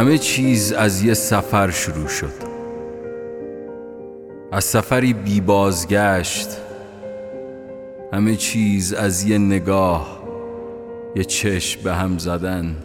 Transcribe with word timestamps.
همه 0.00 0.18
چیز 0.18 0.72
از 0.72 1.02
یه 1.02 1.14
سفر 1.14 1.70
شروع 1.70 2.08
شد. 2.08 2.32
از 4.52 4.64
سفری 4.64 5.12
بی 5.12 5.40
بازگشت 5.40 6.48
همه 8.12 8.36
چیز 8.36 8.92
از 8.92 9.24
یه 9.24 9.38
نگاه 9.38 10.22
یه 11.16 11.24
چشم 11.24 11.82
به 11.82 11.94
هم 11.94 12.18
زدن 12.18 12.76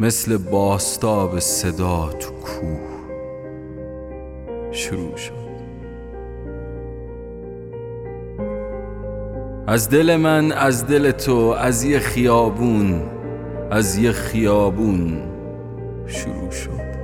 مثل 0.00 0.36
باستاب 0.36 1.38
صدا 1.38 2.08
تو 2.08 2.30
کوه 2.30 2.80
شروع 4.72 5.16
شد. 5.16 5.32
از 9.66 9.90
دل 9.90 10.16
من 10.16 10.52
از 10.52 10.86
دل 10.86 11.10
تو 11.10 11.36
از 11.58 11.84
یه 11.84 11.98
خیابون 11.98 13.02
از 13.70 13.98
یه 13.98 14.12
خیابون. 14.12 15.33
شروع 16.06 16.50
شد. 16.50 16.94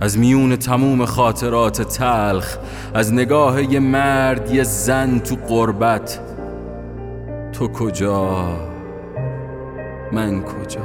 از 0.00 0.18
میون 0.18 0.56
تموم 0.56 1.04
خاطرات 1.04 1.82
تلخ 1.82 2.58
از 2.94 3.12
نگاه 3.12 3.72
یه 3.72 3.80
مرد 3.80 4.50
یه 4.50 4.62
زن 4.62 5.18
تو 5.18 5.36
قربت. 5.48 6.20
تو 7.52 7.68
کجا؟ 7.68 8.46
من 10.12 10.42
کجا؟ 10.42 10.80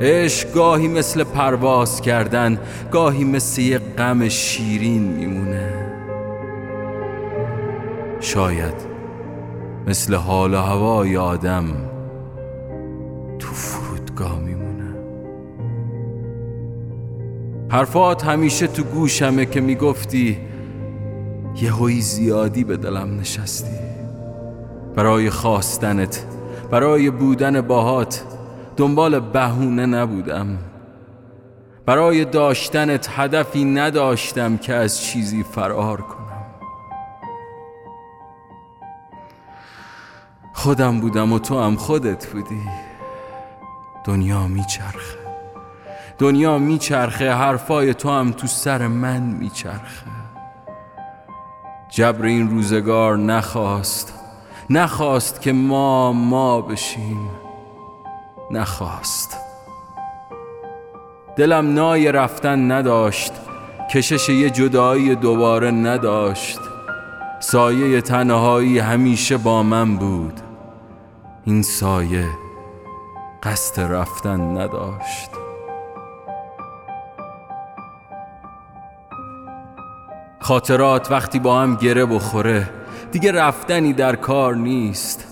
عشق 0.00 0.52
گاهی 0.52 0.88
مثل 0.88 1.24
پرواز 1.24 2.00
کردن 2.00 2.58
گاهی 2.90 3.24
مثل 3.24 3.62
یه 3.62 3.78
غم 3.78 4.28
شیرین 4.28 5.02
میمونه. 5.02 5.72
شاید 8.20 8.89
مثل 9.86 10.14
حال 10.14 10.54
و 10.54 10.58
هوای 10.58 11.16
آدم 11.16 11.64
تو 13.38 13.48
فرودگاه 13.48 14.40
میمونه. 14.40 14.94
حرفات 17.68 18.24
همیشه 18.24 18.66
تو 18.66 18.82
گوشمه 18.82 19.46
که 19.46 19.60
می‌گفتی 19.60 20.38
یه 21.62 21.72
هوی 21.72 22.00
زیادی 22.00 22.64
به 22.64 22.76
دلم 22.76 23.20
نشستی. 23.20 23.80
برای 24.96 25.30
خواستنت 25.30 26.24
برای 26.70 27.10
بودن 27.10 27.60
باهات 27.60 28.24
دنبال 28.76 29.20
بهونه 29.20 29.86
نبودم. 29.86 30.58
برای 31.86 32.24
داشتنت 32.24 33.08
هدفی 33.10 33.64
نداشتم 33.64 34.56
که 34.56 34.74
از 34.74 35.02
چیزی 35.02 35.42
فرار 35.42 36.00
کنم. 36.00 36.29
خودم 40.52 41.00
بودم 41.00 41.32
و 41.32 41.38
تو 41.38 41.60
هم 41.60 41.76
خودت 41.76 42.26
بودی. 42.26 42.62
دنیا 44.04 44.46
میچرخه. 44.46 45.18
دنیا 46.18 46.58
میچرخه 46.58 47.32
حرفای 47.32 47.94
تو 47.94 48.10
هم 48.10 48.32
تو 48.32 48.46
سر 48.46 48.86
من 48.86 49.20
میچرخه. 49.20 50.10
جبر 51.88 52.24
این 52.24 52.50
روزگار 52.50 53.16
نخواست. 53.16 54.14
نخواست 54.70 55.40
که 55.40 55.52
ما 55.52 56.12
ما 56.12 56.60
بشیم. 56.60 57.30
نخواست. 58.50 59.36
دلم 61.36 61.74
نای 61.74 62.12
رفتن 62.12 62.72
نداشت. 62.72 63.32
کشش 63.90 64.28
یه 64.28 64.50
جدایی 64.50 65.14
دوباره 65.14 65.70
نداشت. 65.70 66.58
سایه 67.42 68.00
تنهایی 68.00 68.78
همیشه 68.78 69.36
با 69.36 69.62
من 69.62 69.96
بود. 69.96 70.40
این 71.44 71.62
سایه 71.62 72.28
قصد 73.42 73.80
رفتن 73.80 74.40
نداشت. 74.40 75.30
خاطرات 80.40 81.10
وقتی 81.10 81.38
با 81.38 81.60
هم 81.60 81.74
گره 81.76 82.06
بخوره 82.06 82.68
دیگه 83.12 83.32
رفتنی 83.32 83.92
در 83.92 84.16
کار 84.16 84.54
نیست. 84.54 85.24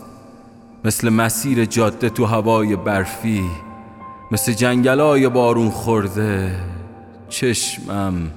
مثل 0.84 1.08
مسیر 1.08 1.64
جاده 1.64 2.10
تو 2.10 2.24
هوای 2.24 2.76
برفی 2.76 3.50
مثل 4.30 4.52
جنگلای 4.52 5.28
بارون 5.28 5.70
خورده 5.70 6.60
چشمم 7.28 8.30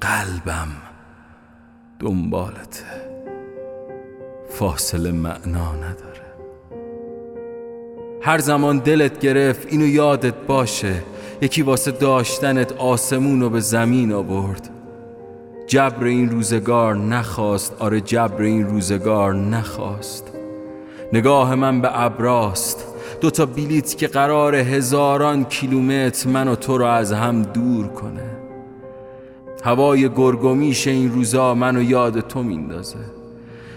قلبم 0.00 0.68
دنبالته. 1.98 3.09
فاصله 4.60 5.12
معنا 5.12 5.74
نداره. 5.74 6.20
هر 8.22 8.38
زمان 8.38 8.78
دلت 8.78 9.20
گرفت 9.20 9.66
اینو 9.70 9.86
یادت 9.86 10.34
باشه. 10.34 11.02
یکی 11.40 11.62
واسه 11.62 11.90
داشتنت 11.90 12.72
آسمون 12.72 13.40
رو 13.40 13.50
به 13.50 13.60
زمین 13.60 14.12
آورد. 14.12 14.70
جبر 15.66 16.04
این 16.04 16.30
روزگار 16.30 16.96
نخواست. 16.96 17.76
آره 17.78 18.00
جبر 18.00 18.42
این 18.42 18.66
روزگار 18.66 19.34
نخواست. 19.34 20.32
نگاه 21.12 21.54
من 21.54 21.80
به 21.80 22.02
ابراست. 22.02 22.84
دو 23.20 23.30
تا 23.30 23.46
بلیت 23.46 23.98
که 23.98 24.06
قرار 24.06 24.54
هزاران 24.54 25.44
کیلومتر 25.44 26.28
من 26.28 26.48
و 26.48 26.54
تو 26.54 26.78
رو 26.78 26.84
از 26.84 27.12
هم 27.12 27.42
دور 27.42 27.86
کنه. 27.86 28.30
هوای 29.64 30.08
گرگومیش 30.08 30.86
این 30.86 31.12
روزا 31.12 31.54
منو 31.54 31.82
یاد 31.82 32.20
تو 32.20 32.42
میندازه. 32.42 33.19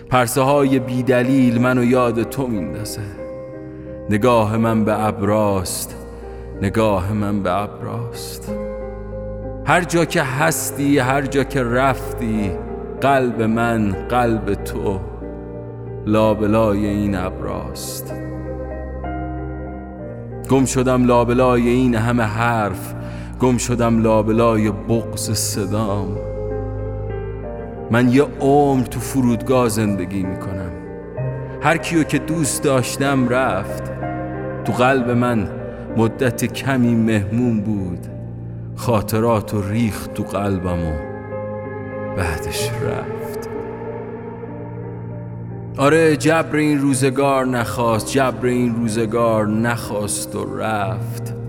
پرسه 0.09 0.41
های 0.41 0.79
بیدلیل 0.79 1.61
منو 1.61 1.83
یاد 1.83 2.23
تو 2.23 2.47
میندازه. 2.47 3.01
نگاه 4.09 4.57
من 4.57 4.85
به 4.85 5.05
ابراست 5.05 5.95
نگاه 6.61 7.13
من 7.13 7.43
به 7.43 7.61
ابراست. 7.61 8.55
هر 9.65 9.83
جا 9.83 10.05
که 10.05 10.21
هستی 10.21 10.99
هر 10.99 11.21
جا 11.21 11.43
که 11.43 11.63
رفتی 11.63 12.51
قلب 13.01 13.41
من 13.41 13.91
قلب 14.09 14.53
تو. 14.53 14.99
لابلای 16.05 16.85
این 16.85 17.15
ابراست. 17.15 18.13
گم 20.49 20.65
شدم 20.65 21.05
لابلای 21.05 21.69
این 21.69 21.95
همه 21.95 22.23
حرف 22.23 22.93
گم 23.39 23.57
شدم 23.57 24.01
لابلای 24.01 24.71
بغز 24.71 25.31
صدام. 25.31 26.32
من 27.91 28.09
یه 28.09 28.23
عمر 28.39 28.85
تو 28.85 28.99
فرودگاه 28.99 29.69
زندگی 29.69 30.23
می‌کنم. 30.23 30.71
هر 31.61 31.77
کیو 31.77 32.03
که 32.03 32.19
دوست 32.19 32.63
داشتم 32.63 33.29
رفت. 33.29 33.83
تو 34.65 34.73
قلب 34.73 35.09
من 35.09 35.49
مدت 35.97 36.45
کمی 36.45 36.95
مهمون 36.95 37.61
بود. 37.61 38.07
خاطرات 38.75 39.53
و 39.53 39.61
ریخت 39.61 40.13
تو 40.13 40.23
قلبم 40.23 40.79
و 40.79 40.93
بعدش 42.17 42.69
رفت. 42.69 43.49
آره 45.77 46.17
جبر 46.17 46.55
این 46.55 46.79
روزگار 46.79 47.45
نخواست. 47.45 48.11
جبر 48.11 48.45
این 48.45 48.75
روزگار 48.75 49.47
نخواست 49.47 50.35
و 50.35 50.57
رفت. 50.57 51.42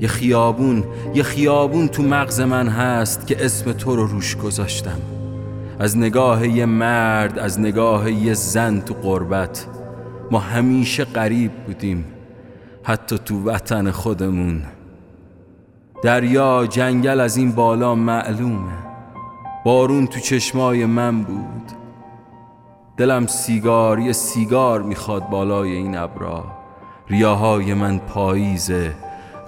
یه 0.00 0.08
خیابون 0.08 0.84
یه 1.14 1.22
خیابون 1.22 1.88
تو 1.88 2.02
مغز 2.02 2.40
من 2.40 2.68
هست 2.68 3.26
که 3.26 3.44
اسم 3.44 3.72
تو 3.72 3.96
رو 3.96 4.06
روش 4.06 4.36
گذاشتم. 4.36 4.98
از 5.78 5.98
نگاه 5.98 6.48
یه 6.48 6.66
مرد 6.66 7.38
از 7.38 7.60
نگاه 7.60 8.10
یه 8.10 8.34
زن 8.34 8.80
تو 8.80 8.94
قربت 8.94 9.66
ما 10.30 10.38
همیشه 10.38 11.04
قریب 11.04 11.52
بودیم 11.52 12.04
حتی 12.82 13.18
تو 13.18 13.44
وطن 13.44 13.90
خودمون. 13.90 14.62
دریا 16.02 16.66
جنگل 16.66 17.20
از 17.20 17.36
این 17.36 17.52
بالا 17.52 17.94
معلومه. 17.94 18.72
بارون 19.64 20.06
تو 20.06 20.20
چشمای 20.20 20.86
من 20.86 21.22
بود. 21.22 21.72
دلم 22.96 23.26
سیگار 23.26 23.98
یه 23.98 24.12
سیگار 24.12 24.82
می‌خواد 24.82 25.28
بالای 25.28 25.72
این 25.72 25.96
ابرا. 25.96 26.44
ریاهای 27.08 27.74
من 27.74 27.98
پاییزه. 27.98 28.94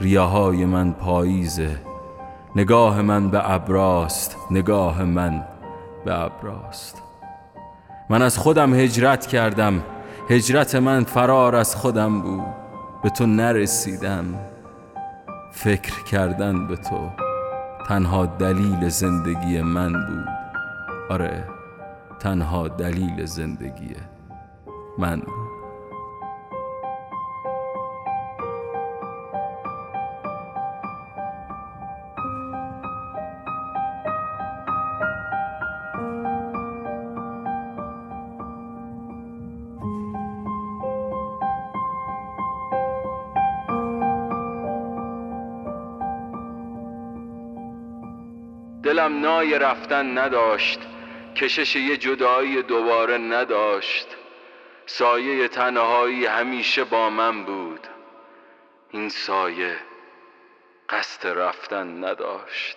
ریاهای 0.01 0.65
من 0.65 0.93
پاییزه. 0.93 1.77
نگاه 2.57 3.03
من 3.03 3.31
به 3.31 3.51
ابراست 3.51 4.37
نگاه 4.51 5.05
من 5.05 5.45
به 6.05 6.21
ابراست. 6.21 7.03
من 8.11 8.23
از 8.23 8.39
خودم 8.39 8.75
هجرت 8.75 9.27
کردم 9.27 9.83
هجرت 10.31 10.75
من 10.75 11.05
فرار 11.05 11.57
از 11.57 11.77
خودم 11.77 12.21
بود. 12.21 12.55
به 13.03 13.11
تو 13.11 13.27
نرسیدم 13.27 14.25
فکر 15.53 16.05
کردن 16.05 16.67
به 16.67 16.77
تو 16.77 17.11
تنها 17.89 18.27
دلیل 18.27 18.89
زندگی 18.89 19.63
من 19.63 19.93
بود. 19.93 20.29
آره 21.11 21.45
تنها 22.21 22.69
دلیل 22.69 23.25
زندگی 23.27 23.95
من 24.99 25.21
بود. 25.21 25.46
دلم 48.87 49.21
نای 49.21 49.59
رفتن 49.59 50.19
نداشت 50.19 50.81
کشش 51.37 51.77
یه 51.77 51.97
جدایی 51.97 52.63
دوباره 52.63 53.19
نداشت. 53.19 54.07
سایه 54.87 55.49
تنهایی 55.49 56.27
همیشه 56.27 56.85
با 56.85 57.11
من 57.11 57.45
بود. 57.45 57.87
این 58.91 59.09
سایه 59.09 59.77
قصد 60.89 61.27
رفتن 61.27 62.05
نداشت. 62.05 62.77